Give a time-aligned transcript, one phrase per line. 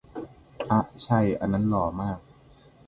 [0.69, 2.19] อ๊ะ ใช่ อันนั้นหล่อมาก